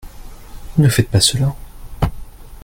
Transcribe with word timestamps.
Ne 0.79 0.89
faites 0.89 1.09
pas 1.11 1.19
cela! 1.21 1.53